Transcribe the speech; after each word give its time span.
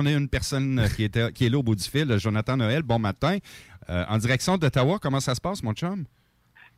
On 0.00 0.06
a 0.06 0.12
une 0.12 0.28
personne 0.28 0.78
euh, 0.78 0.86
qui, 0.88 1.02
était, 1.02 1.32
qui 1.32 1.46
est 1.46 1.48
là 1.48 1.58
au 1.58 1.62
bout 1.64 1.74
du 1.74 1.82
fil, 1.82 2.16
Jonathan 2.18 2.56
Noël. 2.56 2.82
Bon 2.82 3.00
matin. 3.00 3.38
Euh, 3.90 4.04
en 4.08 4.16
direction 4.18 4.56
d'Ottawa, 4.56 4.98
comment 5.02 5.18
ça 5.18 5.34
se 5.34 5.40
passe, 5.40 5.60
mon 5.64 5.72
chum? 5.72 6.04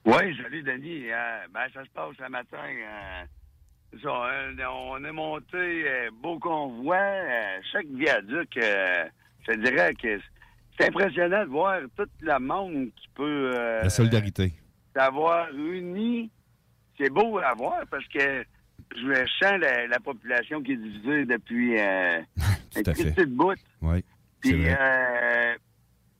Oui, 0.06 0.34
salut 0.42 0.62
Denis. 0.62 1.10
Euh, 1.10 1.40
ben, 1.52 1.66
ça 1.74 1.84
se 1.84 1.90
passe 1.90 2.14
ce 2.18 2.30
matin. 2.30 2.56
euh, 2.64 3.24
ça, 4.02 4.70
on 4.72 5.04
est 5.04 5.12
monté 5.12 5.84
beau 6.22 6.38
convoi. 6.38 6.96
chaque 7.72 7.86
viaduc, 7.88 8.48
je 8.56 9.52
dirais 9.62 9.92
que 10.00 10.18
c'est 10.78 10.88
impressionnant 10.88 11.44
de 11.44 11.50
voir 11.50 11.80
tout 11.96 12.06
le 12.22 12.38
monde 12.38 12.86
qui 12.96 13.08
peut 13.14 13.50
La 13.82 13.90
solidarité. 13.90 14.54
s'avoir 14.96 15.48
uni. 15.54 16.30
C'est 16.98 17.10
beau 17.10 17.38
à 17.38 17.52
voir 17.54 17.82
parce 17.90 18.06
que 18.08 18.44
je 18.96 19.14
sens 19.42 19.58
la, 19.60 19.86
la 19.88 20.00
population 20.00 20.62
qui 20.62 20.72
est 20.72 20.76
divisée 20.76 21.24
depuis 21.26 21.78
euh, 21.78 22.20
Tout 22.74 22.82
à 22.90 22.94
fait. 22.94 23.26
bout. 23.26 23.54
Oui. 23.82 24.04
Puis, 24.40 24.68
euh, 24.68 25.54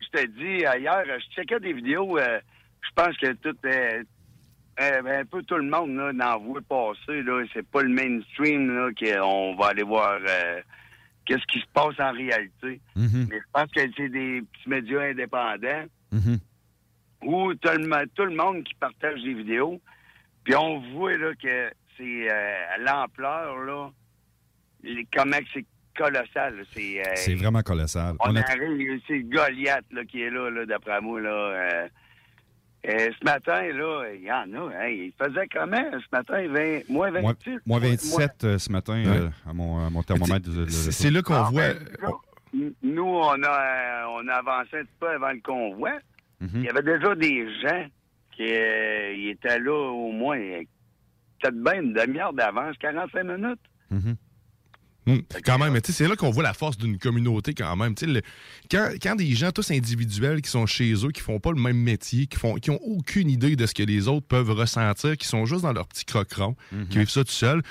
je 0.00 0.08
te 0.08 0.26
dis, 0.26 0.62
hier, 0.82 1.02
je 1.06 1.34
checkais 1.34 1.60
des 1.60 1.72
vidéos, 1.72 2.18
euh, 2.18 2.40
je 2.82 2.88
pense 2.94 3.16
que 3.18 3.32
tout 3.34 3.56
est. 3.66 4.02
euh, 4.80 5.02
ben, 5.02 5.20
un 5.20 5.24
peu 5.24 5.42
tout 5.42 5.56
le 5.56 5.68
monde 5.68 5.94
là, 5.96 6.12
n'en 6.12 6.38
voit 6.40 6.60
passer. 6.62 7.22
Là, 7.22 7.44
c'est 7.52 7.66
pas 7.68 7.82
le 7.82 7.88
mainstream 7.90 8.74
là, 8.74 8.90
qu'on 8.98 9.54
va 9.56 9.66
aller 9.68 9.82
voir 9.82 10.18
qu'est-ce 11.24 11.44
qui 11.46 11.60
se 11.60 11.66
passe 11.72 11.98
en 12.00 12.12
réalité. 12.12 12.80
Mhm, 12.96 13.26
Mais 13.30 13.36
je 13.38 13.44
pense 13.52 13.70
que 13.72 13.80
c'est 13.96 14.08
des 14.08 14.42
petits 14.42 14.68
médias 14.68 15.02
indépendants 15.10 15.84
mhm. 16.12 16.38
où 17.24 17.54
tout 17.54 17.68
le, 17.76 17.86
mo- 17.86 18.06
tout 18.14 18.24
le 18.24 18.34
monde 18.34 18.64
qui 18.64 18.74
partage 18.74 19.22
des 19.22 19.34
vidéos. 19.34 19.80
Puis 20.44 20.54
on 20.56 20.80
voit 20.92 21.16
là, 21.18 21.32
que 21.34 21.70
c'est 21.96 22.30
à 22.30 22.78
l'ampleur, 22.78 23.58
là, 23.58 23.90
les- 24.82 25.06
comment 25.14 25.36
c'est 25.52 25.66
colossal. 26.04 26.54
C'est 26.72 27.00
euh, 27.00 27.12
C'est 27.16 27.34
vraiment 27.34 27.62
colossal. 27.62 28.14
on 28.20 28.30
On 28.32 28.36
a- 28.36 28.40
arrive, 28.40 29.00
c'est 29.06 29.20
Goliath 29.20 29.84
là, 29.92 30.04
qui 30.04 30.22
est 30.22 30.30
là, 30.30 30.50
là 30.50 30.66
d'après 30.66 31.00
moi. 31.00 31.20
Là, 31.20 31.30
euh, 31.30 31.88
euh, 32.88 33.10
ce 33.18 33.24
matin, 33.24 33.62
là, 33.72 34.04
il 34.14 34.22
y 34.22 34.32
en 34.32 34.52
a. 34.54 34.84
Hey, 34.84 35.06
il 35.06 35.12
faisait 35.22 35.46
comment 35.52 35.90
ce 35.92 36.06
matin? 36.16 36.46
20, 36.48 36.88
moins 36.88 37.10
26? 37.10 37.50
Moins, 37.50 37.60
moins 37.66 37.78
27 37.80 38.44
euh, 38.44 38.58
ce 38.58 38.72
matin 38.72 39.02
euh, 39.06 39.28
à, 39.48 39.52
mon, 39.52 39.86
à 39.86 39.90
mon 39.90 40.02
thermomètre. 40.02 40.48
C'est 40.70 41.10
là 41.10 41.20
qu'on 41.22 41.34
Ah, 41.34 41.48
voit. 41.52 41.74
ben, 41.74 41.78
nous- 42.54 42.74
Nous, 42.82 43.04
on 43.04 43.42
a, 43.42 43.46
euh, 43.46 44.04
on 44.22 44.26
a 44.28 44.34
avancé 44.34 44.78
un 44.78 44.82
petit 44.82 44.96
peu 44.98 45.08
avant 45.10 45.30
le 45.30 45.40
convoi. 45.40 45.92
Mhm. 46.40 46.50
Il 46.54 46.62
y 46.64 46.68
avait 46.68 46.82
déjà 46.82 47.14
des 47.14 47.46
gens 47.60 47.86
qui 48.32 48.48
euh, 48.50 49.30
étaient 49.30 49.58
là 49.60 49.72
au 49.92 50.10
moins 50.10 50.38
peut-être 51.40 51.62
bien 51.62 51.80
une 51.82 51.92
demi-heure 51.92 52.32
d'avance, 52.32 52.76
45 52.78 53.24
minutes. 53.24 53.60
Mhm. 53.90 54.16
Hum, 55.06 55.22
Quand 55.44 55.58
même, 55.58 55.72
mais 55.72 55.80
c'est 55.82 56.06
là 56.06 56.14
qu'on 56.14 56.30
voit 56.30 56.42
la 56.42 56.52
force 56.52 56.76
d'une 56.76 56.98
communauté 56.98 57.54
quand 57.54 57.74
même. 57.74 57.94
Le- 58.02 58.20
quand, 58.70 58.90
quand 59.02 59.16
des 59.16 59.34
gens 59.34 59.50
tous 59.50 59.70
individuels 59.70 60.42
qui 60.42 60.50
sont 60.50 60.66
chez 60.66 60.92
eux, 60.92 61.10
qui 61.10 61.22
font 61.22 61.40
pas 61.40 61.52
le 61.52 61.60
même 61.60 61.78
métier, 61.78 62.26
qui 62.26 62.36
font, 62.38 62.56
qui 62.56 62.70
ont 62.70 62.80
aucune 62.82 63.30
idée 63.30 63.56
de 63.56 63.66
ce 63.66 63.72
que 63.74 63.82
les 63.82 64.08
autres 64.08 64.26
peuvent 64.26 64.50
ressentir, 64.50 65.16
qui 65.16 65.26
sont 65.26 65.46
juste 65.46 65.62
dans 65.62 65.72
leur 65.72 65.88
petit 65.88 66.04
croqueron, 66.04 66.54
qui 66.90 66.98
vivent 66.98 67.08
ça 67.10 67.24
tout 67.24 67.32
seul, 67.32 67.62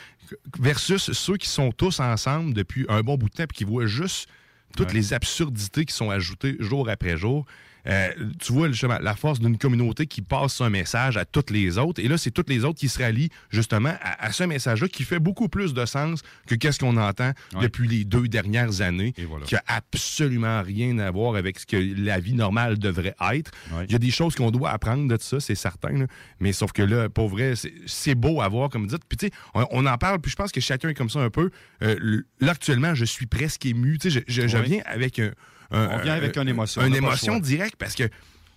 versus 0.60 1.12
ceux 1.12 1.38
qui 1.38 1.48
sont 1.48 1.72
tous 1.72 2.00
ensemble 2.00 2.54
depuis 2.54 2.86
un 2.90 3.02
bon 3.02 3.16
bout 3.18 3.30
de 3.30 3.34
temps 3.36 3.44
et 3.44 3.48
qui 3.48 3.64
voient 3.64 3.86
juste 3.88 4.28
toutes 4.76 4.90
Ouais. 4.90 4.94
les 4.96 5.14
absurdités 5.14 5.86
qui 5.86 5.94
sont 5.94 6.10
ajoutées 6.10 6.56
jour 6.60 6.90
après 6.90 7.18
jour. 7.18 7.46
Euh, 7.88 8.10
tu 8.40 8.52
vois 8.54 8.68
justement 8.70 8.98
la 9.02 9.16
force 9.16 9.40
d'une 9.40 9.58
communauté 9.58 10.06
qui 10.06 10.22
passe 10.22 10.60
un 10.62 10.70
message 10.70 11.18
à 11.18 11.26
toutes 11.26 11.50
les 11.50 11.78
autres. 11.78 12.02
Et 12.04 12.08
là, 12.08 12.18
c'est 12.18 12.32
toutes 12.32 12.50
les 12.50 12.66
autres 12.66 12.80
qui 12.80 12.90
se 12.90 13.00
rallient 13.02 13.30
justement 13.50 13.94
à, 14.02 14.26
à 14.26 14.32
ce 14.32 14.44
message-là 14.44 14.88
qui 14.90 15.04
fait 15.04 15.20
beaucoup 15.20 15.48
plus 15.50 15.74
de 15.74 15.86
sens 15.86 16.22
que 16.48 16.56
qu'est-ce 16.56 16.80
qu'on 16.80 16.98
entend 16.98 17.32
Ouais. 17.54 17.62
depuis 17.62 17.88
les 17.88 18.04
deux 18.06 18.28
dernières 18.28 18.82
années, 18.82 19.14
voilà. 19.28 19.46
qui 19.46 19.56
a 19.56 19.64
absolument 19.68 20.62
rien 20.62 20.98
à 21.00 21.12
voir 21.12 21.36
avec 21.36 21.60
ce 21.60 21.66
que 21.66 21.78
la 21.78 22.20
vie 22.20 22.34
normale 22.34 22.78
devrait 22.80 23.16
être. 23.34 23.52
Ouais. 23.72 23.86
Il 23.88 23.92
y 23.92 23.96
a 23.96 24.00
des 24.00 24.12
choses 24.12 24.36
qu'on 24.36 24.52
doit 24.52 24.72
apprendre 24.72 25.08
de 25.08 25.22
ça, 25.22 25.40
c'est 25.40 25.56
certain. 25.56 25.90
là. 25.92 26.06
Mais 26.40 26.54
sauf 26.54 26.72
que 26.72 26.82
là, 26.82 27.10
pour 27.10 27.30
vrai, 27.30 27.54
c'est- 27.86 28.16
beau 28.16 28.42
à 28.42 28.48
voir, 28.50 28.70
comme 28.70 28.82
vous 28.84 28.88
dites. 28.90 29.04
Puis 29.08 29.18
tu 29.18 29.26
sais, 29.28 29.32
on, 29.54 29.66
on 29.72 29.86
en 29.86 29.98
parle, 29.98 30.20
puis 30.20 30.32
je 30.32 30.36
pense 30.36 30.52
que 30.52 30.60
chacun 30.62 30.90
est 30.90 30.94
comme 30.94 31.10
ça 31.10 31.20
un 31.20 31.30
peu. 31.30 31.52
Euh, 31.84 32.22
là, 32.40 32.52
actuellement, 32.52 32.96
je 32.96 33.06
suis 33.06 33.26
presque 33.28 33.66
ému. 33.66 33.98
Tu 34.00 34.10
sais, 34.12 34.24
je, 34.28 34.42
je- 34.42 34.48
je 34.48 34.58
Ouais. 34.58 34.64
viens 34.64 34.82
avec 34.86 35.20
un... 35.20 35.28
un- 35.28 35.32
On 35.72 35.98
vient 36.00 36.14
avec 36.14 36.36
un- 36.38 36.42
une 36.44 36.50
émotion, 36.50 36.82
on 36.82 36.86
Une 36.88 36.96
émotion 36.96 37.40
directe 37.40 37.76
parce 37.78 37.96
que 37.96 38.04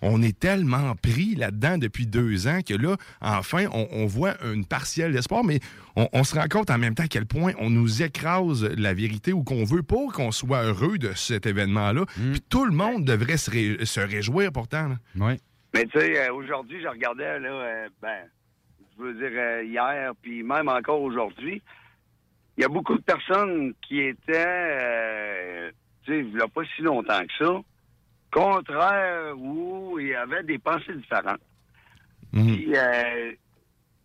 on 0.05 0.21
est 0.21 0.37
tellement 0.37 0.95
pris 0.95 1.33
là-dedans 1.35 1.77
depuis 1.77 2.05
deux 2.07 2.47
ans 2.47 2.59
que 2.61 2.73
là, 2.73 2.97
enfin, 3.21 3.67
on, 3.71 3.87
on 3.91 4.05
voit 4.05 4.33
une 4.43 4.65
partielle 4.65 5.13
d'espoir, 5.13 5.45
mais 5.45 5.61
on, 5.95 6.09
on 6.11 6.25
se 6.25 6.35
rend 6.35 6.47
compte 6.49 6.69
en 6.71 6.77
même 6.77 6.93
temps 6.93 7.03
à 7.03 7.07
quel 7.07 7.25
point 7.25 7.53
on 7.57 7.69
nous 7.69 8.03
écrase 8.03 8.65
la 8.77 8.93
vérité 8.93 9.31
ou 9.31 9.43
qu'on 9.43 9.63
veut 9.63 9.81
pas 9.83 10.05
qu'on 10.13 10.31
soit 10.33 10.63
heureux 10.63 10.97
de 10.97 11.13
cet 11.13 11.45
événement-là. 11.45 12.01
Mm. 12.17 12.31
Puis 12.31 12.41
tout 12.41 12.65
le 12.65 12.73
monde 12.73 13.05
devrait 13.05 13.37
se, 13.37 13.49
ré- 13.49 13.85
se 13.85 14.01
réjouir 14.01 14.51
pourtant. 14.51 14.89
là. 14.89 14.97
Ouais. 15.25 15.39
Mais 15.73 15.85
tu 15.85 15.97
sais, 15.97 16.19
euh, 16.27 16.33
aujourd'hui, 16.33 16.81
je 16.81 16.87
regardais, 16.89 17.39
là, 17.39 17.49
euh, 17.49 17.87
ben, 18.01 18.23
je 18.97 19.03
veux 19.03 19.13
dire, 19.13 19.31
euh, 19.39 19.63
hier, 19.63 20.11
puis 20.21 20.43
même 20.43 20.67
encore 20.67 21.01
aujourd'hui, 21.01 21.61
il 22.57 22.61
y 22.61 22.65
a 22.65 22.67
beaucoup 22.69 22.95
de 22.97 23.01
personnes 23.03 23.73
qui 23.87 24.01
étaient, 24.01 24.33
euh, 24.45 25.71
tu 26.05 26.11
sais, 26.11 26.19
il 26.19 26.35
n'y 26.35 26.41
a 26.41 26.47
pas 26.47 26.61
si 26.75 26.81
longtemps 26.81 27.21
que 27.25 27.45
ça, 27.45 27.61
contraires 28.31 29.33
où 29.37 29.99
il 29.99 30.07
y 30.07 30.15
avait 30.15 30.43
des 30.43 30.57
pensées 30.59 30.93
différentes. 30.95 31.39
Mhm. 32.31 32.55
Puis, 32.55 32.73
euh, 32.75 33.31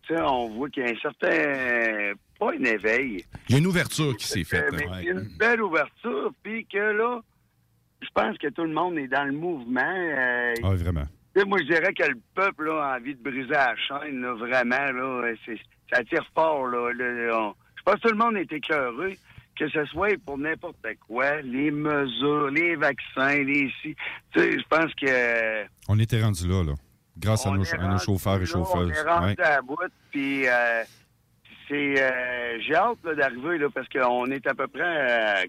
tu 0.07 0.13
sais, 0.15 0.21
on 0.21 0.49
voit 0.49 0.69
qu'il 0.69 0.83
y 0.83 0.87
a 0.87 0.91
un 0.91 0.99
certain, 0.99 2.13
pas 2.39 2.51
un 2.53 2.63
éveil, 2.63 3.25
Il 3.47 3.53
y 3.53 3.55
a 3.55 3.57
une 3.59 3.67
ouverture 3.67 4.15
qui 4.17 4.27
s'est 4.27 4.43
faite. 4.43 4.71
mais 4.71 4.85
là. 4.85 4.91
ouais. 4.91 5.03
une 5.05 5.27
belle 5.37 5.61
ouverture, 5.61 6.31
puis 6.43 6.65
que 6.65 6.77
là, 6.77 7.19
je 8.01 8.07
pense 8.13 8.37
que 8.37 8.47
tout 8.49 8.63
le 8.63 8.73
monde 8.73 8.97
est 8.97 9.07
dans 9.07 9.25
le 9.25 9.33
mouvement. 9.33 9.81
euh, 9.95 10.53
Ah, 10.63 10.73
vraiment. 10.75 11.05
moi, 11.47 11.57
je 11.59 11.65
dirais 11.65 11.93
que 11.93 12.03
le 12.03 12.17
peuple 12.35 12.65
là, 12.67 12.93
a 12.93 12.97
envie 12.97 13.15
de 13.15 13.21
briser 13.23 13.49
la 13.49 13.75
chaîne, 13.75 14.21
là, 14.21 14.33
vraiment. 14.35 14.91
Là, 14.91 15.33
ça 15.91 16.03
tire 16.03 16.25
fort. 16.35 16.67
Là, 16.67 16.93
là, 16.93 17.39
on- 17.39 17.55
je 17.77 17.83
pense 17.83 17.95
que 17.95 18.01
tout 18.07 18.13
le 18.13 18.17
monde 18.23 18.37
est 18.37 18.51
écœuré, 18.53 19.17
que 19.59 19.69
ce 19.69 19.85
soit 19.85 20.17
pour 20.25 20.37
n'importe 20.37 20.77
quoi, 21.07 21.41
les 21.41 21.69
mesures, 21.69 22.49
les 22.49 22.75
vaccins, 22.75 23.43
les... 23.43 23.71
Tu 23.83 23.95
sais, 24.35 24.57
je 24.59 24.63
pense 24.69 24.93
que... 24.95 25.65
On 25.87 25.99
était 25.99 26.21
rendu 26.21 26.47
là, 26.47 26.63
là. 26.63 26.73
Grâce 27.17 27.45
à 27.45 27.51
nos, 27.51 27.61
à 27.63 27.97
chauffeurs 27.97 28.41
et 28.41 28.45
chauffeuses. 28.45 28.91
On 28.95 29.07
est 29.07 29.09
rendu 29.09 29.27
Ouais. 29.37 29.41
à 29.45 29.49
la 29.57 29.61
bout, 29.61 29.75
puis 30.11 30.47
euh, 30.47 30.83
c'est... 31.67 32.01
euh, 32.01 32.59
J'ai 32.61 32.75
hâte 32.75 32.97
là, 33.03 33.13
d'arriver, 33.15 33.57
là, 33.57 33.67
parce 33.73 33.87
qu'on 33.89 34.25
est 34.31 34.47
à 34.47 34.55
peu 34.55 34.67
près 34.67 34.83
à 34.83 35.43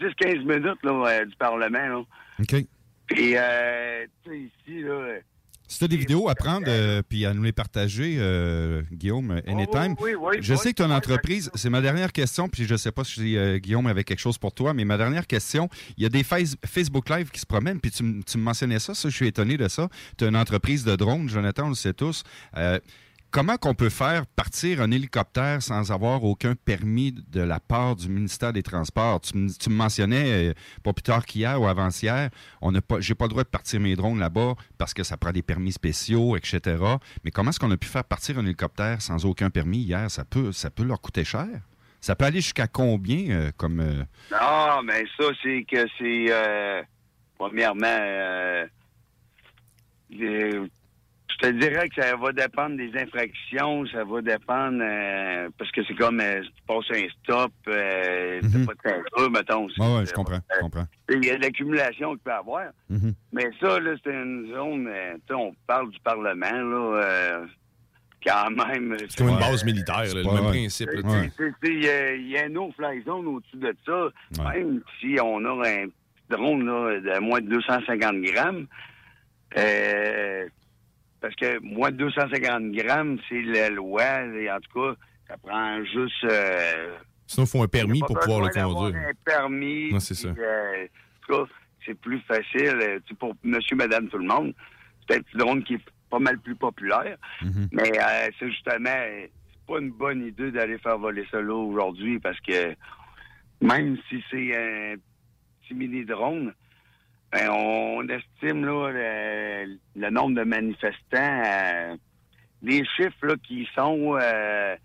10-15 0.00 0.38
minutes 0.44 0.82
là, 0.84 0.92
euh, 1.08 1.24
du 1.24 1.34
Parlement. 1.36 1.88
Là. 1.88 1.98
OK. 2.40 2.64
Puis, 3.06 3.32
euh, 3.36 4.06
tu 4.24 4.30
sais, 4.30 4.38
ici, 4.38 4.82
là... 4.82 5.18
Si 5.68 5.78
tu 5.78 5.84
as 5.84 5.88
des 5.88 5.96
vidéos 5.96 6.28
à 6.28 6.34
prendre 6.34 6.66
euh, 6.68 7.02
puis 7.08 7.26
à 7.26 7.34
nous 7.34 7.42
les 7.42 7.52
partager, 7.52 8.16
euh, 8.18 8.82
Guillaume, 8.92 9.40
anytime. 9.46 9.96
Oh, 9.98 10.04
oui, 10.04 10.14
oui, 10.14 10.36
je 10.40 10.54
oui, 10.54 10.58
sais 10.58 10.70
que 10.70 10.76
tu 10.76 10.82
as 10.82 10.86
une 10.86 10.92
oui, 10.92 10.96
entreprise. 10.96 11.50
C'est 11.54 11.70
ma 11.70 11.80
dernière 11.80 12.12
question, 12.12 12.48
puis 12.48 12.64
je 12.66 12.72
ne 12.72 12.76
sais 12.78 12.92
pas 12.92 13.04
si 13.04 13.36
euh, 13.36 13.58
Guillaume 13.58 13.86
avait 13.86 14.04
quelque 14.04 14.20
chose 14.20 14.38
pour 14.38 14.52
toi, 14.52 14.74
mais 14.74 14.84
ma 14.84 14.96
dernière 14.96 15.26
question, 15.26 15.68
il 15.96 16.04
y 16.04 16.06
a 16.06 16.08
des 16.08 16.22
face- 16.22 16.56
Facebook 16.64 17.08
Live 17.10 17.30
qui 17.30 17.40
se 17.40 17.46
promènent, 17.46 17.80
puis 17.80 17.90
tu, 17.90 18.20
tu 18.24 18.38
me 18.38 18.42
mentionnais 18.42 18.78
ça, 18.78 18.94
ça, 18.94 19.08
je 19.08 19.14
suis 19.16 19.26
étonné 19.26 19.56
de 19.56 19.66
ça. 19.68 19.88
Tu 20.16 20.24
as 20.24 20.28
une 20.28 20.36
entreprise 20.36 20.84
de 20.84 20.94
drones, 20.94 21.28
Jonathan, 21.28 21.66
on 21.66 21.70
le 21.70 21.74
sait 21.74 21.94
tous. 21.94 22.22
Comment 23.36 23.58
qu'on 23.58 23.74
peut 23.74 23.90
faire 23.90 24.24
partir 24.26 24.80
un 24.80 24.90
hélicoptère 24.90 25.60
sans 25.60 25.92
avoir 25.92 26.24
aucun 26.24 26.54
permis 26.54 27.12
de 27.12 27.42
la 27.42 27.60
part 27.60 27.94
du 27.94 28.08
ministère 28.08 28.54
des 28.54 28.62
Transports? 28.62 29.20
Tu, 29.20 29.36
me- 29.36 29.68
mentionnais, 29.68 30.48
euh, 30.48 30.54
pas 30.82 30.94
plus 30.94 31.02
tard 31.02 31.26
qu'hier 31.26 31.60
ou 31.60 31.66
avant-hier, 31.66 32.30
on 32.62 32.72
n'a 32.72 32.80
pas, 32.80 32.98
j'ai 33.00 33.14
pas 33.14 33.26
le 33.26 33.28
droit 33.28 33.44
de 33.44 33.48
partir 33.50 33.78
mes 33.78 33.94
drones 33.94 34.18
là-bas 34.18 34.54
parce 34.78 34.94
que 34.94 35.02
ça 35.02 35.18
prend 35.18 35.32
des 35.32 35.42
permis 35.42 35.72
spéciaux, 35.72 36.34
etc. 36.34 36.82
Mais 37.24 37.30
comment 37.30 37.50
est-ce 37.50 37.60
qu'on 37.60 37.70
a 37.70 37.76
pu 37.76 37.86
faire 37.88 38.04
partir 38.04 38.38
un 38.38 38.42
hélicoptère 38.46 39.02
sans 39.02 39.26
aucun 39.26 39.50
permis 39.50 39.80
hier? 39.80 40.10
Ça 40.10 40.24
peut, 40.24 40.50
ça 40.52 40.70
peut 40.70 40.84
leur 40.84 41.02
coûter 41.02 41.24
cher. 41.24 41.46
Ça 42.00 42.16
peut 42.16 42.24
aller 42.24 42.40
jusqu'à 42.40 42.68
combien 42.68 43.28
euh, 43.32 43.50
comme... 43.58 43.80
euh, 43.80 44.02
Non, 44.32 44.82
mais 44.82 45.04
ça, 45.20 45.26
c'est 45.42 45.62
que 45.70 45.86
c'est. 45.98 46.86
premièrement, 47.36 48.64
je 51.42 51.48
te 51.48 51.52
dirais 51.52 51.88
que 51.88 52.02
ça 52.02 52.16
va 52.16 52.32
dépendre 52.32 52.76
des 52.76 52.90
infractions, 52.98 53.84
ça 53.86 54.04
va 54.04 54.22
dépendre. 54.22 54.78
euh, 54.82 55.48
parce 55.58 55.70
que 55.72 55.84
c'est 55.84 55.94
comme 55.94 56.20
euh, 56.20 56.42
si 56.42 56.48
tu 56.50 56.62
passes 56.66 56.90
un 56.92 57.08
stop, 57.22 57.52
euh, 57.68 58.40
c'est 58.42 58.66
pas 58.66 58.72
dur, 59.18 59.30
mettons. 59.30 59.68
c'est- 59.68 59.82
Ouais, 59.82 60.06
je 60.06 60.12
comprends, 60.12 60.40
je 60.54 60.60
comprends. 60.60 60.86
Il 61.10 61.24
y 61.24 61.30
a 61.30 61.36
de 61.36 61.42
l'accumulation 61.42 62.10
qu'il 62.10 62.18
peut 62.20 62.30
y 62.30 62.34
avoir. 62.34 62.66
Mhm. 62.88 63.14
Mais 63.32 63.50
ça, 63.60 63.78
là, 63.80 63.94
c'est 64.02 64.12
une 64.12 64.50
zone. 64.52 64.88
euh, 64.88 65.14
tu 65.14 65.20
sais, 65.28 65.34
on 65.34 65.54
parle 65.66 65.90
du 65.90 66.00
Parlement, 66.00 66.50
là. 66.52 67.02
euh, 67.02 67.46
quand 68.26 68.50
même. 68.50 68.96
C'est 69.08 69.18
comme 69.18 69.28
une 69.28 69.38
base 69.38 69.64
militaire, 69.64 69.98
là, 70.02 70.14
le 70.14 70.24
même 70.24 70.44
ouais. 70.46 70.50
principe. 70.50 70.88
Ouais. 70.88 71.30
Il 71.62 71.84
y, 71.84 72.30
y 72.32 72.38
a 72.38 72.44
un 72.46 72.48
no-fly 72.48 73.02
zone 73.04 73.26
au-dessus 73.26 73.56
de 73.58 73.72
ça. 73.86 74.06
Ouais. 74.42 74.58
Même 74.64 74.80
si 75.00 75.16
on 75.22 75.44
a 75.44 75.68
un 75.68 75.86
drone 76.28 76.66
là, 76.66 76.98
de 77.00 77.20
moins 77.20 77.40
de 77.40 77.46
250 77.48 78.20
grammes, 78.22 78.66
euh, 79.56 80.46
parce 81.20 81.34
que 81.34 81.58
moins 81.60 81.90
de 81.90 81.96
250 81.96 82.72
grammes, 82.72 83.18
c'est 83.28 83.42
la 83.42 83.68
loi. 83.70 84.22
Et 84.38 84.50
en 84.50 84.58
tout 84.60 84.80
cas, 84.80 84.96
ça 85.28 85.36
prend 85.38 85.82
juste... 85.84 86.24
euh, 86.24 86.96
Sinon, 87.26 87.46
il 87.46 87.48
faut 87.50 87.62
un 87.62 87.68
permis 87.68 88.00
pour 88.00 88.18
pouvoir 88.18 88.40
le 88.42 88.48
conduire. 88.50 88.96
un 89.08 89.12
permis. 89.24 89.92
Non, 89.92 90.00
c'est 90.00 90.14
ça. 90.14 90.28
euh, 90.28 90.84
en 90.84 91.26
tout 91.26 91.44
cas, 91.46 91.52
c'est 91.84 91.98
plus 91.98 92.20
facile 92.20 92.78
euh, 92.82 92.98
pour 93.18 93.34
monsieur, 93.42 93.76
madame, 93.76 94.08
tout 94.08 94.18
le 94.18 94.26
monde. 94.26 94.54
C'est 95.00 95.06
peut-être 95.08 95.32
le 95.32 95.38
drone 95.40 95.64
qui 95.64 95.74
est 95.74 95.80
pas 96.10 96.18
mal 96.20 96.38
plus 96.38 96.54
populaire. 96.56 97.16
Mhm. 97.42 97.68
Mais 97.72 97.90
euh, 97.98 98.28
c'est 98.38 98.48
justement, 98.50 98.90
c'est 98.90 99.30
pas 99.66 99.78
une 99.80 99.90
bonne 99.90 100.24
idée 100.24 100.52
d'aller 100.52 100.78
faire 100.78 100.98
voler 100.98 101.26
ça 101.32 101.40
là 101.40 101.54
aujourd'hui 101.54 102.20
parce 102.20 102.38
que 102.40 102.74
même 103.60 103.96
si 104.08 104.22
c'est 104.30 104.54
un 104.56 104.94
petit 105.62 105.74
mini-drone, 105.74 106.52
ben, 107.36 107.50
on 107.50 108.08
estime 108.08 108.64
là, 108.64 108.90
le, 108.90 109.78
le 109.94 110.10
nombre 110.10 110.36
de 110.36 110.44
manifestants, 110.44 111.42
euh, 111.44 111.96
des 112.62 112.82
chiffres 112.96 113.26
là, 113.26 113.34
qui 113.46 113.68
sont 113.74 114.16
euh, 114.18 114.76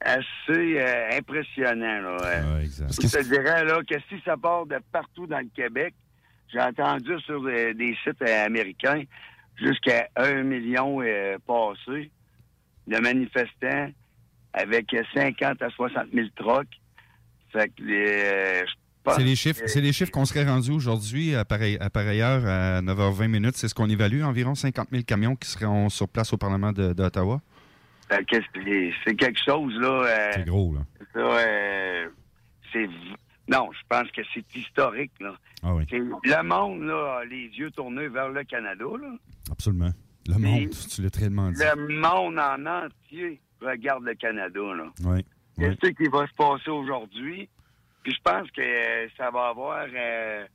assez 0.00 0.78
euh, 0.78 1.10
impressionnants. 1.12 2.02
Là, 2.02 2.60
exact. 2.60 2.92
Je 2.92 3.08
te 3.08 3.22
dirais 3.22 3.64
là, 3.64 3.80
que 3.88 3.94
si 4.08 4.20
ça 4.24 4.36
part 4.36 4.66
de 4.66 4.78
partout 4.92 5.26
dans 5.26 5.38
le 5.38 5.48
Québec, 5.54 5.94
j'ai 6.52 6.60
entendu 6.60 7.18
sur 7.20 7.42
des 7.44 7.96
sites 8.04 8.22
euh, 8.22 8.44
américains 8.44 9.04
jusqu'à 9.56 10.08
un 10.16 10.42
million 10.42 10.98
passé 11.46 12.10
de 12.86 12.98
manifestants 12.98 13.90
avec 14.52 14.94
50 15.14 15.62
à 15.62 15.70
60 15.70 16.08
000 16.12 16.26
trocs. 16.36 16.66
Fait 17.52 17.68
que 17.68 17.82
les, 17.82 18.64
je 18.66 18.74
C'est 19.16 19.24
les 19.24 19.34
chiffres, 19.36 19.62
c'est 19.66 19.80
les 19.80 19.92
chiffres 19.92 20.10
qu'on 20.10 20.24
serait 20.26 20.44
rendu 20.44 20.70
aujourd'hui 20.70 21.34
à, 21.34 21.44
pareil, 21.44 21.76
à 21.80 21.88
pareille 21.90 22.20
heure 22.20 22.44
à 22.46 22.82
9h20 22.82 23.28
minutes. 23.28 23.56
C'est 23.56 23.68
ce 23.68 23.74
qu'on 23.74 23.88
évalue, 23.88 24.22
environ 24.22 24.54
50 24.54 24.88
000 24.90 25.02
camions 25.04 25.36
qui 25.36 25.48
seront 25.48 25.88
sur 25.88 26.08
place 26.08 26.32
au 26.32 26.36
Parlement 26.36 26.72
de- 26.72 26.92
d'Ottawa. 26.92 27.40
que 28.08 28.36
c'est- 29.06 29.14
quelque 29.14 29.38
chose, 29.44 29.72
là. 29.76 29.88
euh, 30.04 30.30
C'est 30.34 30.44
gros, 30.46 30.74
là. 30.74 30.80
ça, 31.14 31.18
euh, 31.20 32.08
c'est... 32.72 32.86
v- 32.86 32.92
Non, 33.48 33.70
je 33.72 33.78
pense 33.88 34.10
que 34.10 34.20
c'est 34.34 34.44
historique, 34.54 35.12
là. 35.20 35.34
Ah 35.62 35.74
oui, 35.74 35.84
Le 35.90 36.42
monde, 36.42 36.82
là, 36.82 37.18
a 37.20 37.24
les 37.24 37.46
yeux 37.56 37.70
tournés 37.70 38.08
vers 38.08 38.28
le 38.28 38.44
Canada, 38.44 38.84
là. 39.00 39.12
absolument. 39.50 39.90
Le 40.28 40.38
monde, 40.38 40.70
tu 40.70 41.02
l'as 41.02 41.10
très 41.10 41.28
dit. 41.28 41.34
Le 41.34 41.98
monde 42.00 42.38
en 42.38 42.66
entier 42.66 43.40
regarde 43.62 44.04
le 44.04 44.14
Canada, 44.14 44.60
là. 44.76 44.84
Oui, 45.04 45.24
oui. 45.58 45.76
Qu'est-ce 45.80 45.92
qui 45.92 46.08
va 46.08 46.26
se 46.26 46.34
passer 46.34 46.70
aujourd'hui? 46.70 47.48
Puis 48.02 48.12
je 48.14 48.20
pense 48.22 48.50
que 48.52 48.60
euh, 48.60 49.08
ça 49.16 49.30
va 49.30 49.48
avoir 49.48 49.86
euh, 49.94 50.46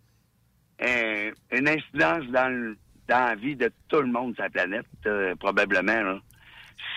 un- 0.82 1.58
une 1.58 1.68
incidence 1.70 2.26
dans, 2.28 2.50
le- 2.52 2.78
dans 3.08 3.28
la 3.30 3.36
vie 3.36 3.56
de 3.56 3.72
tout 3.88 4.02
le 4.02 4.08
monde 4.12 4.34
sur 4.36 4.44
la 4.44 4.50
planète, 4.50 4.86
euh, 5.06 5.36
probablement. 5.36 6.02
là. 6.02 6.20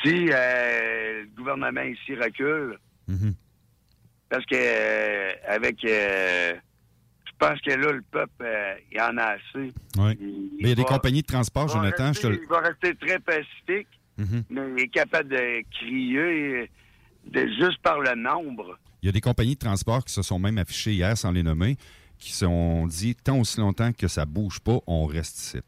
Si 0.02 0.28
euh, 0.32 1.22
le 1.22 1.26
gouvernement 1.36 1.82
ici 1.82 2.14
recule, 2.14 2.78
Mhm. 3.08 3.34
parce 4.28 4.44
que 4.46 5.46
avec 5.48 5.76
je 5.82 7.46
pense 7.46 7.60
que 7.60 7.70
là, 7.70 7.92
le 7.92 8.02
peuple, 8.02 8.44
il 8.90 9.00
en 9.00 9.16
a 9.16 9.24
assez. 9.36 9.72
Oui. 9.96 10.18
Il, 10.20 10.50
Mais 10.54 10.60
il 10.60 10.68
y 10.70 10.72
a 10.72 10.74
des 10.74 10.84
compagnies 10.84 11.22
de 11.22 11.26
transport, 11.26 11.68
Jonathan. 11.68 12.08
rester- 12.08 12.32
Je 12.32 12.36
te... 12.36 12.42
Il 12.42 12.48
va 12.48 12.60
rester 12.60 12.94
très 12.96 13.18
pacifique, 13.20 13.86
Mhm. 14.18 14.42
mais 14.50 14.60
il 14.76 14.80
est 14.82 14.88
capable 14.88 15.28
de 15.28 15.62
crier 15.70 16.68
de, 17.26 17.40
juste 17.60 17.80
par 17.82 18.00
le 18.00 18.14
nombre. 18.16 18.76
Il 19.02 19.06
y 19.06 19.08
a 19.08 19.12
des 19.12 19.20
compagnies 19.20 19.54
de 19.54 19.60
transport 19.60 20.04
qui 20.04 20.12
se 20.12 20.22
sont 20.22 20.38
même 20.38 20.58
affichées 20.58 20.94
hier, 20.94 21.16
sans 21.16 21.30
les 21.30 21.42
nommer, 21.42 21.76
qui 22.18 22.32
se 22.32 22.40
sont 22.40 22.86
dit 22.86 23.14
tant 23.14 23.38
aussi 23.38 23.60
longtemps 23.60 23.92
que 23.92 24.08
ça 24.08 24.26
bouge 24.26 24.60
pas, 24.60 24.78
on 24.86 25.06
reste 25.06 25.38
ici. 25.38 25.58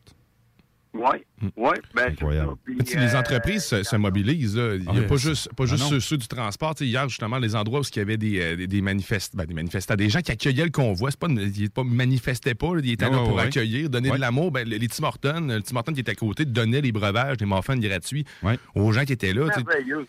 Oui, 0.92 1.19
oui. 1.56 1.70
Ben, 1.94 2.08
Incroyable. 2.10 2.54
Puis, 2.64 2.76
les 2.96 3.14
euh, 3.14 3.19
entreprises 3.19 3.64
se, 3.64 3.82
se 3.84 3.94
mobilisent. 3.94 4.56
là. 4.56 4.75
Il 4.75 4.82
n'y 4.82 4.98
a 4.98 5.02
Ah 5.04 5.08
pas 5.08 5.16
juste, 5.16 5.48
pas 5.54 5.62
Ah 5.62 5.66
juste 5.66 5.84
ceux, 5.84 6.00
ceux 6.00 6.16
du 6.16 6.26
transport. 6.26 6.75
Tu 6.75 6.84
sais, 6.84 6.90
hier, 6.90 7.08
justement, 7.08 7.38
les 7.38 7.54
endroits 7.54 7.78
où 7.81 7.82
il 7.84 7.96
y 7.96 8.00
avait 8.00 8.16
des, 8.16 8.40
euh, 8.40 8.56
des, 8.56 8.66
des 8.66 8.82
manifest- 8.82 9.37
ben, 9.37 9.44
des 9.46 9.54
manifestants, 9.54 9.94
des 9.94 10.08
gens 10.08 10.20
qui 10.20 10.32
accueillaient 10.32 10.64
le 10.64 10.70
convoi. 10.70 11.12
C'est 11.12 11.20
pas, 11.20 11.28
ils 11.28 11.70
pas 11.70 11.84
manifestaient 11.84 12.54
pas, 12.56 12.75
là, 12.75 12.81
ils 12.82 12.90
étaient 12.92 13.04
Ouais, 13.04 13.12
là 13.12 13.19
ouais, 13.22 13.25
pour 13.28 13.37
ouais. 13.37 13.42
accueillir, 13.44 13.88
donner 13.88 14.10
Ouais. 14.10 14.16
de 14.16 14.20
l'amour. 14.20 14.50
Ben, 14.50 14.66
les 14.69 14.88
Tim 14.88 15.04
Hortons, 15.04 15.46
le 15.46 15.62
Tim 15.62 15.76
Hortons 15.76 15.92
qui 15.92 16.00
était 16.00 16.10
à 16.10 16.14
côté, 16.16 16.44
donnait 16.44 16.81
les 16.81 16.93
breuvages, 16.93 17.36
des 17.36 17.46
muffins 17.46 17.76
gratuits 17.78 18.25
Ouais. 18.43 18.58
aux 18.75 18.90
gens 18.90 19.04
qui 19.04 19.12
étaient 19.12 19.32
là. 19.32 19.46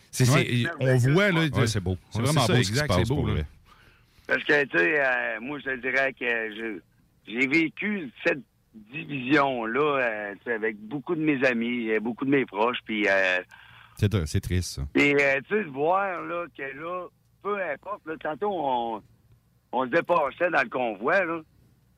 C'est- 0.10 0.26
c'est- 0.26 0.34
Ouais. 0.34 0.66
on 0.80 0.98
voit, 0.98 1.32
là. 1.32 1.42
Ouais, 1.42 1.68
c'est 1.68 1.80
beau. 1.80 1.96
C'est 2.10 2.22
vraiment 2.24 2.42
c'est 2.42 2.48
ça, 2.48 2.54
beau 2.54 2.56
ce 2.56 2.60
qui 2.60 2.66
se 2.66 2.72
exact, 2.72 2.88
passe 2.88 2.98
c'est 3.08 3.08
beau. 3.14 3.28
Parce 4.28 4.44
que, 4.46 4.64
tu 4.64 4.78
sais, 4.78 5.00
euh, 5.00 5.40
moi, 5.42 5.60
je 5.60 5.66
te 5.72 5.82
dirais 5.82 6.14
que 6.20 6.26
je- 6.56 6.80
j'ai 7.28 7.48
vécu 7.48 8.10
cette 8.26 8.40
division-là 8.74 9.80
euh, 9.82 10.34
tu 10.36 10.44
sais, 10.46 10.54
avec 10.54 10.78
beaucoup 10.78 11.16
de 11.16 11.22
mes 11.22 11.44
amis, 11.46 11.90
euh, 11.92 12.00
beaucoup 12.00 12.26
de 12.26 12.30
mes 12.32 12.46
proches, 12.46 12.80
puis... 12.86 13.08
euh, 13.08 13.42
C'est 13.98 14.26
c'est 14.28 14.42
triste, 14.42 14.76
ça. 14.76 14.82
Et 14.96 15.16
euh, 15.16 15.40
tu 15.48 15.56
sais, 15.56 15.64
voir 15.64 16.22
là, 16.24 16.46
que 16.58 16.64
là, 16.64 17.08
peu 17.44 17.62
importe, 17.62 18.06
là, 18.06 18.16
tantôt 18.22 18.52
on, 18.54 19.02
on 19.72 19.86
se 19.86 19.90
dépassait 19.90 20.50
dans 20.52 20.64
le 20.64 20.70
convoi, 20.70 21.26
là. 21.26 21.42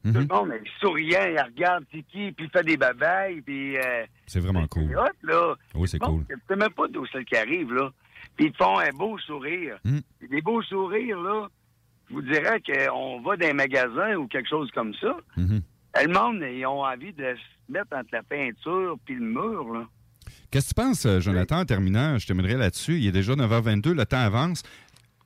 Tout 0.06 0.10
Mhm. 0.10 0.20
le 0.30 0.36
monde 0.36 0.52
est 0.52 0.64
souriant, 0.82 1.26
il 1.32 1.40
regarde 1.40 1.86
c'est 1.90 2.02
qui, 2.04 2.34
puis 2.34 2.46
il 2.46 2.50
fait 2.50 2.64
des 2.66 2.76
babayes, 2.76 3.42
puis 3.42 3.78
euh, 3.78 4.06
C'est 4.28 4.42
vraiment 4.42 4.68
cool. 4.68 4.90
c'est 4.90 4.98
hot, 4.98 5.08
là. 5.24 5.56
Oui, 5.76 5.88
c'est 5.88 6.00
cool. 6.00 6.26
Sais 6.50 6.56
même 6.58 6.72
pas 6.72 6.88
d'où 6.90 7.06
c'est 7.06 7.24
qui 7.24 7.38
arrive, 7.38 7.72
là. 7.74 7.90
Puis 8.36 8.48
ils 8.48 8.52
te 8.52 8.58
font 8.58 8.80
un 8.80 8.90
beau 8.92 9.18
sourire. 9.20 9.78
Mm. 9.86 10.00
Puis 10.20 10.28
Des 10.28 10.42
beaux 10.42 10.62
sourires, 10.64 11.20
là, 11.22 11.48
je 12.10 12.16
vous 12.16 12.22
dirais 12.22 12.62
qu'on 12.62 13.22
va 13.22 13.38
dans 13.38 13.48
un 13.48 13.54
magasin 13.54 14.16
ou 14.16 14.28
quelque 14.28 14.50
chose 14.50 14.70
comme 14.72 14.94
ça. 14.96 15.16
Mhm. 15.38 15.62
Le 15.96 16.08
monde, 16.12 16.44
ils 16.52 16.66
ont 16.66 16.84
envie 16.84 17.14
de 17.14 17.36
se 17.36 17.72
mettre 17.72 17.96
entre 17.96 18.10
la 18.12 18.24
peinture 18.24 18.98
puis 19.06 19.16
le 19.16 19.26
mur, 19.26 19.74
là. 19.74 19.88
Qu'est-ce 20.50 20.70
que 20.70 20.70
tu 20.70 20.86
penses, 20.86 21.06
euh, 21.06 21.20
Jonathan, 21.20 21.62
en 21.62 21.66
terminant? 21.66 22.18
Je 22.20 22.28
terminerai 22.28 22.56
là-dessus. 22.56 23.00
Il 23.00 23.08
est 23.08 23.12
déjà 23.12 23.34
9h22, 23.34 23.94
le 23.94 24.06
temps 24.06 24.18
avance. 24.18 24.62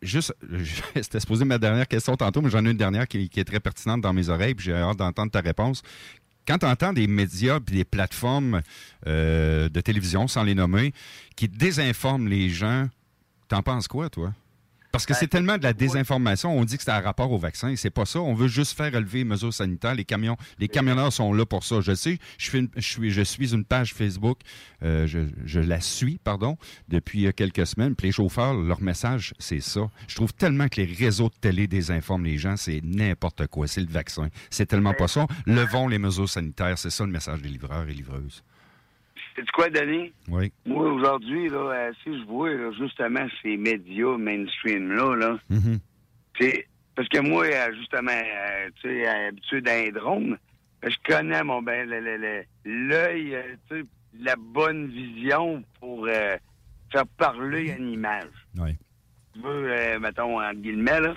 Juste, 0.01 0.33
c'était 0.95 1.19
supposé 1.19 1.43
ma 1.43 1.57
dernière 1.57 1.87
question 1.87 2.15
tantôt, 2.15 2.41
mais 2.41 2.49
j'en 2.49 2.65
ai 2.65 2.71
une 2.71 2.77
dernière 2.77 3.07
qui, 3.07 3.29
est 3.35 3.43
très 3.43 3.59
pertinente 3.59 4.01
dans 4.01 4.13
mes 4.13 4.29
oreilles, 4.29 4.55
puis 4.55 4.67
j'ai 4.67 4.73
hâte 4.73 4.97
d'entendre 4.97 5.31
ta 5.31 5.41
réponse. 5.41 5.83
Quand 6.47 6.59
tu 6.59 6.65
entends 6.65 6.93
des 6.93 7.07
médias 7.07 7.59
puis 7.59 7.75
des 7.75 7.83
plateformes 7.83 8.61
euh, 9.05 9.67
de 9.67 9.81
télévision, 9.81 10.29
sans 10.29 10.43
les 10.43 10.55
nommer, 10.55 10.93
qui 11.35 11.49
désinforment 11.49 12.29
les 12.29 12.49
gens, 12.49 12.87
t'en 13.49 13.61
penses 13.61 13.89
quoi, 13.89 14.09
toi? 14.09 14.31
Parce 14.97 15.05
que 15.05 15.13
c'est 15.13 15.27
tellement 15.27 15.57
de 15.57 15.63
la 15.63 15.73
désinformation. 15.73 16.57
On 16.57 16.65
dit 16.65 16.77
que 16.77 16.83
c'est 16.83 16.91
un 16.91 16.99
rapport 17.01 17.31
au 17.31 17.37
vaccin. 17.37 17.75
C'est 17.75 17.89
pas 17.89 18.05
ça. 18.05 18.19
On 18.21 18.33
veut 18.33 18.47
juste 18.47 18.75
faire 18.75 18.91
relever 18.91 19.19
les 19.19 19.23
mesures 19.25 19.53
sanitaires. 19.53 19.95
Les 19.95 20.05
camions, 20.05 20.37
les 20.59 20.67
camionneurs 20.67 21.13
sont 21.13 21.33
là 21.33 21.45
pour 21.45 21.63
ça. 21.63 21.81
Je 21.81 21.93
sais. 21.95 22.17
Je, 22.37 22.49
fais 22.49 22.59
une- 22.59 22.69
je 22.75 22.81
suis, 23.21 23.25
suis 23.25 23.53
une 23.53 23.63
page 23.65 23.93
Facebook. 23.93 24.39
euh, 24.83 25.07
je, 25.07 25.19
je 25.45 25.59
la 25.59 25.81
suis, 25.81 26.17
pardon, 26.17 26.57
depuis 26.87 27.25
euh, 27.27 27.31
quelques 27.31 27.65
semaines. 27.67 27.95
Puis 27.95 28.07
les 28.07 28.11
chauffeurs, 28.11 28.53
leur 28.53 28.81
message, 28.81 29.33
c'est 29.39 29.59
ça. 29.61 29.89
Je 30.07 30.15
trouve 30.15 30.33
tellement 30.33 30.67
que 30.67 30.81
les 30.81 30.91
réseaux 30.93 31.29
de 31.29 31.35
télé 31.39 31.67
désinforment 31.67 32.25
les 32.25 32.37
gens. 32.37 32.57
C'est 32.57 32.81
n'importe 32.83 33.47
quoi. 33.47 33.67
C'est 33.67 33.81
le 33.81 33.87
vaccin. 33.87 34.29
C'est 34.49 34.65
tellement 34.65 34.93
pas 34.93 35.07
ça. 35.07 35.25
Levons 35.45 35.87
les 35.87 35.99
mesures 35.99 36.29
sanitaires. 36.29 36.77
C'est 36.77 36.89
ça 36.89 37.05
le 37.05 37.11
message 37.11 37.41
des 37.41 37.49
livreurs 37.49 37.87
et 37.87 37.93
livreuses. 37.93 38.43
C'est 39.35 39.49
quoi, 39.51 39.69
Denis? 39.69 40.13
Oui. 40.29 40.51
Moi, 40.65 40.91
aujourd'hui, 40.91 41.49
là, 41.49 41.57
euh, 41.71 41.91
si 42.03 42.17
je 42.19 42.23
vois 42.25 42.53
là, 42.53 42.71
justement 42.77 43.25
ces 43.41 43.57
médias 43.57 44.17
mainstream-là, 44.17 45.15
là, 45.15 45.39
Mhm. 45.49 45.79
c'est 46.39 46.67
parce 46.95 47.07
que 47.09 47.19
moi, 47.19 47.45
euh, 47.45 47.73
justement, 47.75 48.11
euh, 48.11 48.69
tu 48.81 48.89
sais, 48.89 49.07
habitué 49.07 49.61
d'un 49.61 49.89
drone, 49.89 50.37
je 50.83 50.95
connais 51.05 51.43
mon 51.43 51.61
ben 51.61 51.87
l'œil, 52.65 53.35
euh, 53.35 53.55
tu 53.69 53.81
sais, 53.81 53.85
la 54.19 54.35
bonne 54.35 54.87
vision 54.87 55.63
pour 55.79 56.05
euh, 56.07 56.37
faire 56.91 57.05
parler 57.17 57.75
une 57.77 57.91
image. 57.91 58.29
Oui. 58.57 58.75
Tu 59.33 59.41
veux, 59.41 59.71
euh, 59.71 59.99
mettons, 59.99 60.41
en 60.41 60.53
guillemets, 60.53 60.99
là. 61.01 61.15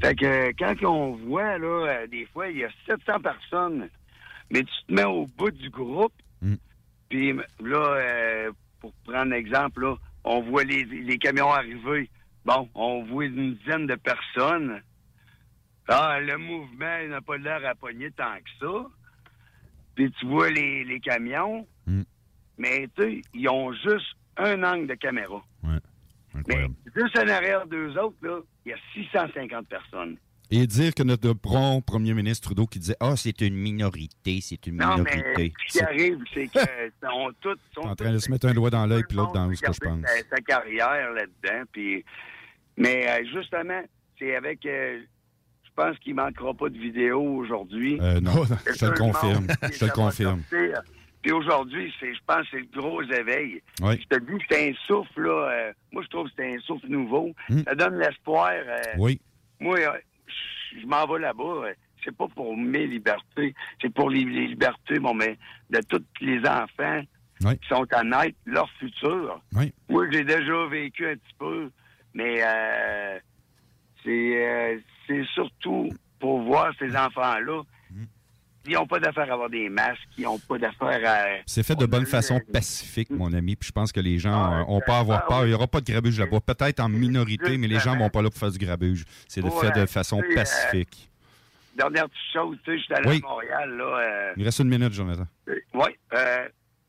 Fait 0.00 0.14
que 0.14 0.52
quand 0.58 0.74
on 0.88 1.12
voit, 1.26 1.58
là, 1.58 2.06
des 2.06 2.24
fois, 2.26 2.48
il 2.48 2.58
y 2.58 2.64
a 2.64 2.68
700 2.86 3.20
personnes, 3.20 3.88
mais 4.50 4.60
tu 4.62 4.72
te 4.86 4.92
mets 4.94 5.04
au 5.04 5.26
bout 5.26 5.50
du 5.50 5.68
groupe, 5.70 6.12
Mm. 6.42 6.54
Puis 7.10 7.34
là, 7.60 7.94
euh, 7.96 8.52
pour 8.80 8.94
prendre 9.04 9.30
l'exemple, 9.32 9.82
là, 9.82 9.96
on 10.24 10.40
voit 10.40 10.64
les, 10.64 10.84
les 10.84 11.18
camions 11.18 11.52
arriver. 11.52 12.08
Bon, 12.46 12.68
on 12.74 13.02
voit 13.04 13.26
une 13.26 13.54
dizaine 13.56 13.86
de 13.86 13.96
personnes. 13.96 14.80
Ah, 15.88 16.18
le 16.20 16.38
mouvement 16.38 16.98
il 17.02 17.10
n'a 17.10 17.20
pas 17.20 17.36
l'air 17.36 17.60
à 17.66 17.74
pogner 17.74 18.10
tant 18.12 18.36
que 18.36 18.50
ça. 18.66 18.86
Puis 19.96 20.10
tu 20.12 20.26
vois 20.26 20.48
les, 20.50 20.84
les 20.84 21.00
camions, 21.00 21.66
Mm. 21.86 22.02
mais 22.58 22.88
tu 22.96 23.02
sais, 23.02 23.22
ils 23.34 23.48
ont 23.48 23.72
juste 23.72 24.14
un 24.36 24.62
angle 24.62 24.86
de 24.86 24.94
caméra. 24.94 25.42
Ouais. 25.64 25.78
Mais 26.34 26.40
Incroyable. 26.40 26.74
juste 26.94 27.18
en 27.18 27.28
arrière 27.28 27.66
d'eux 27.66 27.96
autres, 27.98 28.16
là, 28.22 28.38
il 28.64 28.70
y 28.70 28.72
a 28.74 28.78
650 28.94 29.66
personnes. 29.66 30.16
Et 30.52 30.66
dire 30.66 30.94
que 30.94 31.02
notre 31.04 31.32
bon 31.32 31.80
premier 31.80 32.12
ministre 32.12 32.48
Trudeau 32.48 32.66
qui 32.66 32.80
disait 32.80 32.96
Ah, 32.98 33.14
c'est 33.16 33.40
une 33.40 33.54
minorité, 33.54 34.40
c'est 34.42 34.66
une 34.66 34.76
Non, 34.78 34.96
mais 34.98 35.16
minorité. 35.16 35.52
ce 35.68 35.78
qui 35.78 35.84
arrive, 35.84 36.18
c'est 36.34 36.48
que 36.48 36.58
sont 37.02 37.30
tous. 37.40 37.56
sont 37.74 37.82
en 37.82 37.94
train 37.94 38.12
de 38.12 38.18
se 38.18 38.30
mettre 38.30 38.48
un 38.48 38.52
doigt 38.54 38.70
dans 38.70 38.84
l'œil, 38.86 39.04
puis 39.08 39.16
l'autre 39.16 39.32
dans 39.32 39.52
ce 39.54 39.60
que 39.60 39.72
je 39.72 39.78
pense. 39.78 40.00
Sa, 40.04 40.36
sa 40.36 40.42
carrière 40.42 41.12
là-dedans. 41.12 41.64
Puis, 41.72 42.04
mais 42.76 43.08
euh, 43.08 43.24
justement, 43.32 43.80
c'est 44.18 44.34
avec. 44.34 44.66
euh, 44.66 45.00
je 45.64 45.70
pense 45.76 45.96
qu'il 46.00 46.16
manquera 46.16 46.52
pas 46.52 46.68
de 46.68 46.76
vidéos 46.78 47.22
aujourd'hui. 47.36 47.98
Euh, 48.02 48.20
non, 48.20 48.44
je 48.66 48.72
te 48.76 48.84
le 48.86 48.92
confirme. 48.98 49.46
Je 49.72 49.78
te 49.78 49.84
le 49.84 49.92
confirme. 49.92 50.42
Puis 51.22 51.32
aujourd'hui, 51.32 51.94
c'est, 52.00 52.12
je 52.12 52.20
pense 52.26 52.42
que 52.42 52.48
c'est 52.52 52.58
le 52.60 52.80
gros 52.80 53.02
éveil. 53.02 53.62
Oui. 53.82 54.00
Je 54.02 54.16
te 54.16 54.20
dis 54.20 54.44
c'est 54.50 54.70
un 54.70 54.72
souffle, 54.86 55.22
là. 55.22 55.72
moi, 55.92 56.02
je 56.02 56.08
trouve 56.08 56.26
que 56.26 56.32
c'est 56.36 56.54
un 56.54 56.58
souffle 56.60 56.88
nouveau. 56.88 57.32
Mm. 57.48 57.62
Ça 57.64 57.74
donne 57.76 57.98
l'espoir. 57.98 58.50
Oui. 58.98 59.20
moi, 59.60 59.78
je 60.78 60.86
m'en 60.86 61.06
vais 61.06 61.18
là-bas. 61.20 61.42
euh, 61.66 61.74
C'est 62.04 62.16
pas 62.16 62.28
pour 62.28 62.56
mes 62.56 62.86
libertés, 62.86 63.54
c'est 63.80 63.92
pour 63.92 64.10
les, 64.10 64.24
les 64.24 64.46
libertés, 64.48 64.98
bon, 64.98 65.14
mais 65.14 65.36
de 65.70 65.80
tous 65.88 66.02
les 66.20 66.40
enfants 66.46 67.02
Oui. 67.44 67.58
qui 67.58 67.68
sont 67.68 67.86
à 67.92 68.02
naître, 68.04 68.38
leur 68.46 68.68
futur. 68.78 69.40
Oui. 69.54 69.72
Moi, 69.88 70.06
j'ai 70.10 70.24
déjà 70.24 70.66
vécu 70.66 71.06
un 71.06 71.14
petit 71.16 71.34
peu, 71.38 71.70
mais 72.14 72.36
euh, 72.42 73.18
c'est 74.04 74.46
euh, 74.46 74.78
c'est 75.06 75.24
surtout 75.34 75.88
pour 76.18 76.40
voir 76.42 76.72
ces 76.78 76.94
enfants-là. 76.96 77.62
Ils 78.70 78.74
n'ont 78.74 78.86
pas 78.86 79.00
d'affaire 79.00 79.28
à 79.28 79.32
avoir 79.34 79.50
des 79.50 79.68
masques, 79.68 79.98
ils 80.16 80.22
n'ont 80.24 80.38
pas 80.38 80.56
d'affaire 80.56 81.00
à. 81.04 81.24
C'est 81.44 81.64
fait 81.64 81.74
de 81.74 81.86
bonne 81.86 82.06
façon 82.06 82.36
euh, 82.36 82.52
pacifique, 82.52 83.10
mon 83.10 83.32
ami. 83.32 83.56
Puis 83.56 83.66
je 83.66 83.72
pense 83.72 83.90
que 83.90 83.98
les 83.98 84.18
gens 84.20 84.32
Ah, 84.32 84.64
n'ont 84.68 84.80
pas 84.86 84.98
à 84.98 85.00
avoir 85.00 85.22
ah, 85.24 85.28
peur. 85.28 85.38
oui. 85.40 85.46
Il 85.46 85.48
n'y 85.48 85.54
aura 85.54 85.66
pas 85.66 85.80
de 85.80 85.90
grabuge 85.90 86.20
là-bas. 86.20 86.38
Peut-être 86.40 86.78
en 86.78 86.88
minorité, 86.88 87.58
mais 87.58 87.66
les 87.66 87.74
gens 87.74 87.80
Justement. 87.80 88.04
vont 88.04 88.10
pas 88.10 88.22
là 88.22 88.30
pour 88.30 88.38
faire 88.38 88.52
du 88.52 88.58
grabuge. 88.58 89.04
C'est 89.26 89.42
Ouais, 89.42 89.50
fait 89.50 89.80
de 89.80 89.86
façon 89.86 90.20
euh, 90.22 90.34
pacifique. 90.34 91.08
Dernière 91.76 92.08
petite 92.08 92.32
chose, 92.32 92.56
tu 92.64 92.72
sais, 92.72 92.78
j'étais 92.78 92.94
allé 92.94 93.08
Oui. 93.08 93.20
à 93.24 93.28
Montréal, 93.28 93.76
là. 93.76 93.84
euh, 93.84 94.32
Il 94.36 94.44
reste 94.44 94.58
une 94.60 94.68
minute, 94.68 94.92
Jonathan. 94.92 95.26
Oui, 95.74 95.88
euh, 96.14 96.48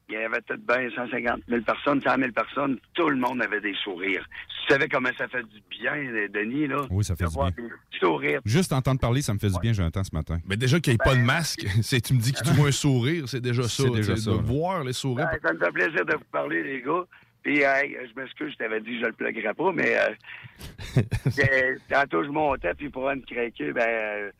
il 0.10 0.14
y 0.16 0.18
avait 0.18 0.42
peut-être 0.42 0.66
bien 0.66 0.90
150 0.96 1.42
000 1.48 1.62
personnes, 1.62 2.02
100 2.02 2.16
000 2.18 2.32
personnes. 2.32 2.78
Tout 2.94 3.10
le 3.10 3.16
monde 3.18 3.42
avait 3.42 3.62
des 3.62 3.74
sourires. 3.84 4.26
Tu 4.72 4.78
savais 4.78 4.88
comment 4.88 5.10
ça 5.18 5.28
fait 5.28 5.44
du 5.44 5.62
bien, 5.70 5.94
Denis, 6.34 6.68
là? 6.68 6.86
Oui, 6.90 7.04
ça 7.04 7.16
fait 7.16 7.26
de 7.26 7.30
du 7.30 7.36
voir 7.36 7.52
bien. 7.52 7.66
des 7.66 8.00
sourires. 8.00 8.42
Juste 8.46 8.72
entendre 8.72 9.00
parler, 9.02 9.22
ça 9.22 9.34
me 9.34 9.40
fait 9.40 9.50
du 9.50 9.60
bien, 9.60 9.74
Jonathan, 9.74 10.04
ce 10.04 10.16
matin. 10.16 10.40
Mais 10.48 10.56
déjà 10.56 10.80
qu'il 10.80 10.92
n'y 10.94 10.96
ait 10.96 10.98
pas 11.04 11.16
de 11.16 11.22
masque, 11.22 11.66
c'est, 11.82 12.00
tu 12.00 12.14
me 12.14 12.20
dis 12.20 12.32
que 12.32 12.42
tu 12.44 12.50
vois 12.52 12.70
un 12.70 12.72
sourire, 12.72 13.28
c'est 13.28 13.42
déjà 13.42 13.64
ça. 13.64 13.84
C'est 13.84 13.90
déjà 13.92 14.16
ça, 14.16 14.32
De 14.32 14.36
là. 14.38 14.42
voir 14.42 14.84
les 14.84 14.94
sourires. 14.94 15.28
Ben, 15.32 15.40
ça 15.44 15.54
me 15.54 15.60
fait 15.60 15.72
plaisir 15.72 16.06
de 16.06 16.14
vous 16.14 16.24
parler, 16.32 16.64
les 16.64 16.82
gars. 16.82 17.04
Puis, 17.44 17.62
hey, 17.64 17.98
je 18.08 18.20
m'excuse, 18.22 18.52
je 18.54 18.58
t'avais 18.58 18.80
dit 18.82 18.92
que 18.94 19.00
je 19.02 19.06
le 19.08 19.14
pluguerais 19.14 19.54
pas, 19.54 19.72
mais 19.74 19.98
euh, 19.98 21.76
tantôt, 21.90 22.24
je 22.24 22.30
montais, 22.30 22.74
puis 22.76 22.90
pour 22.90 23.10
une 23.10 23.24
craquer, 23.26 23.72
ben, 23.74 23.82
euh, 23.88 24.32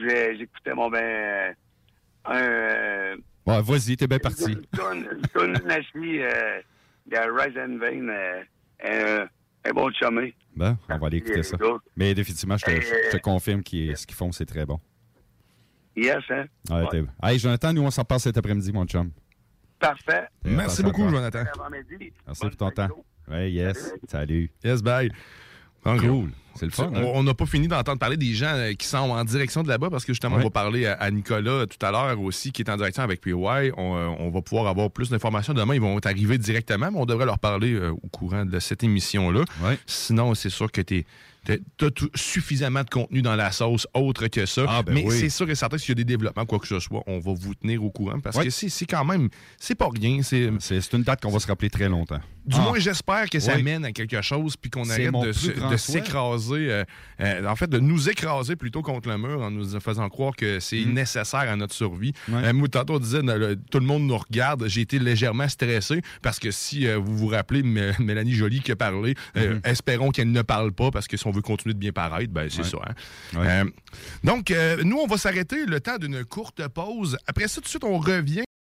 j'ai- 0.00 0.38
j'écoutais 0.38 0.74
mon 0.74 0.88
ben. 0.90 0.98
euh, 1.04 1.52
un. 2.24 2.34
euh, 2.42 3.16
Ouais, 3.46 3.62
vas-y, 3.62 3.96
t'es 3.96 4.06
bien 4.08 4.18
parti. 4.18 4.52
Une 4.52 5.06
une 5.40 5.52
nasty, 5.66 6.20
euh, 6.22 6.60
de 7.06 7.16
Rise 7.16 7.56
and 7.56 7.78
Vein, 7.78 8.08
euh, 8.84 9.26
un, 9.68 9.72
bon 9.72 9.90
chumé. 9.92 10.34
Bon, 10.54 10.76
on 10.88 10.98
va 10.98 11.06
aller 11.06 11.18
écouter 11.18 11.42
ça. 11.42 11.56
Mais 11.96 12.14
définitivement, 12.14 12.56
je 12.56 12.64
te, 12.64 12.70
Euh, 12.70 12.80
je 12.80 13.16
te 13.16 13.22
confirme 13.22 13.62
que 13.62 13.94
ce 13.94 14.06
qu'ils 14.06 14.16
font, 14.16 14.32
c'est 14.32 14.46
très 14.46 14.64
bon. 14.66 14.80
Yes, 15.96 16.22
hein? 16.30 16.44
Ouais, 16.70 16.82
Ouais. 16.92 17.04
Hey, 17.22 17.38
Jonathan, 17.38 17.72
nous, 17.72 17.82
on 17.82 17.90
s'en 17.90 18.04
passe 18.04 18.24
cet 18.24 18.36
après-midi, 18.36 18.72
mon 18.72 18.84
chum. 18.86 19.10
Parfait. 19.78 20.28
Merci 20.44 20.82
beaucoup. 20.82 21.08
Jonathan. 21.08 21.44
Merci 21.70 22.40
Bonne 22.40 22.50
pour 22.50 22.56
ton 22.56 22.70
temps. 22.70 22.88
Oui, 23.28 23.50
yes. 23.52 23.92
Salut. 24.08 24.50
Yes, 24.62 24.82
bye. 24.82 25.10
Donc, 25.84 26.00
Cool. 26.00 26.30
C'est 26.58 26.66
le 26.66 26.72
fun. 26.72 26.90
hein? 26.94 27.02
On 27.14 27.22
n'a 27.22 27.34
pas 27.34 27.46
fini 27.46 27.68
d'entendre 27.68 27.98
parler 27.98 28.16
des 28.16 28.32
gens 28.34 28.52
euh, 28.54 28.72
qui 28.74 28.86
sont 28.86 28.96
en 28.98 29.24
direction 29.24 29.62
de 29.62 29.68
là-bas 29.68 29.90
parce 29.90 30.04
que 30.04 30.12
justement, 30.12 30.36
Ouais. 30.36 30.42
on 30.42 30.44
va 30.46 30.50
parler 30.50 30.86
à, 30.86 30.94
à 30.94 31.10
Nicolas 31.10 31.66
tout 31.66 31.84
à 31.86 31.90
l'heure 31.90 32.20
aussi 32.20 32.52
qui 32.52 32.62
est 32.62 32.70
en 32.70 32.76
direction 32.76 33.02
avec 33.02 33.20
PY. 33.20 33.32
On, 33.34 33.38
euh, 33.38 33.70
on 34.18 34.30
va 34.30 34.42
pouvoir 34.42 34.66
avoir 34.66 34.90
plus 34.90 35.10
d'informations 35.10 35.54
demain. 35.54 35.74
Ils 35.74 35.80
vont 35.80 35.98
arriver 36.04 36.38
directement, 36.38 36.90
mais 36.90 36.98
on 36.98 37.06
devrait 37.06 37.26
leur 37.26 37.38
parler 37.38 37.74
euh, 37.74 37.90
au 37.90 38.08
courant 38.08 38.44
de 38.44 38.58
cette 38.58 38.82
émission-là. 38.84 39.44
Ouais. 39.62 39.78
Sinon, 39.86 40.34
c'est 40.34 40.50
sûr 40.50 40.70
que 40.72 40.80
tu 40.80 41.04
as 41.48 41.56
suffisamment 42.14 42.82
de 42.82 42.90
contenu 42.90 43.22
dans 43.22 43.36
la 43.36 43.52
sauce 43.52 43.86
autre 43.94 44.26
que 44.26 44.46
ça. 44.46 44.64
Ah, 44.68 44.82
ben 44.82 44.94
mais 44.94 45.04
oui. 45.06 45.16
c'est 45.16 45.28
sûr 45.28 45.48
et 45.48 45.54
certain 45.54 45.76
que 45.76 45.82
s'il 45.82 45.90
y 45.90 45.92
a 45.92 45.94
des 45.94 46.04
développements, 46.04 46.44
quoi 46.44 46.58
que 46.58 46.66
ce 46.66 46.80
soit, 46.80 47.02
on 47.06 47.20
va 47.20 47.32
vous 47.34 47.54
tenir 47.54 47.84
au 47.84 47.90
courant 47.90 48.18
parce 48.18 48.36
Ouais. 48.36 48.44
que 48.46 48.50
c'est 48.50 48.68
c'est 48.68 48.86
quand 48.86 49.04
même, 49.04 49.28
c'est 49.58 49.76
pas 49.76 49.88
rien. 49.88 50.22
C'est 50.22 50.50
C'est 50.58 50.92
une 50.92 51.02
date 51.04 51.22
qu'on 51.22 51.30
va 51.30 51.38
se 51.38 51.46
rappeler 51.46 51.70
très 51.70 51.88
longtemps. 51.88 52.18
du 52.44 52.56
Ah. 52.58 52.62
moins, 52.62 52.78
j'espère 52.78 53.28
que 53.30 53.38
ça 53.40 53.56
mène 53.58 53.84
à 53.84 53.92
quelque 53.92 54.20
chose 54.22 54.56
puis 54.56 54.70
qu'on 54.70 54.88
arrête 54.90 55.12
de, 55.12 55.32
plus 55.32 55.60
euh, 56.54 56.84
euh, 57.20 57.46
en 57.46 57.56
fait, 57.56 57.68
de 57.68 57.78
nous 57.78 58.08
écraser 58.08 58.56
plutôt 58.56 58.82
contre 58.82 59.08
le 59.08 59.18
mur 59.18 59.40
en 59.42 59.50
nous 59.50 59.78
faisant 59.80 60.08
croire 60.08 60.34
que 60.36 60.60
c'est 60.60 60.84
nécessaire 60.84 61.40
à 61.50 61.56
notre 61.56 61.74
survie. 61.74 62.12
Mm. 62.28 62.34
Ouais. 62.34 62.44
Euh, 62.46 62.52
moi, 62.52 62.68
tantôt, 62.68 62.94
on 62.94 62.98
disait, 62.98 63.22
le- 63.22 63.56
tout 63.70 63.78
le 63.80 63.86
monde 63.86 64.02
nous 64.04 64.16
regarde. 64.18 64.66
J'ai 64.68 64.82
été 64.82 64.98
légèrement 64.98 65.48
stressé 65.48 66.00
parce 66.22 66.38
que 66.38 66.50
si 66.50 66.86
vous 66.94 67.16
vous 67.16 67.26
rappelez 67.28 67.62
Mélanie 67.62 68.32
Joly 68.32 68.60
qui 68.60 68.72
a 68.72 68.76
parlé, 68.76 69.14
euh, 69.36 69.58
espérons 69.64 70.10
qu'elle 70.10 70.30
ne 70.30 70.42
parle 70.42 70.72
pas 70.72 70.90
parce 70.90 71.06
que 71.08 71.16
si 71.16 71.26
on 71.26 71.30
veut 71.32 71.42
continuer 71.42 71.74
de 71.74 71.78
bien 71.78 71.92
paraître, 71.92 72.32
ben, 72.32 72.48
c'est 72.50 72.62
Mm-hmm. 72.62 72.76
Ouais. 72.76 72.84
ça. 73.32 73.40
hein. 73.40 73.64
Ouais. 73.64 73.72
Donc, 74.24 74.54
nous, 74.84 74.96
on 74.98 75.06
va 75.06 75.16
s'arrêter 75.18 75.66
le 75.66 75.80
temps 75.80 75.98
d'une 75.98 76.24
courte 76.24 76.66
pause. 76.68 77.16
Après 77.26 77.48
ça, 77.48 77.56
tout 77.56 77.64
de 77.64 77.68
suite, 77.68 77.84
on 77.84 77.98
revient. 77.98 78.44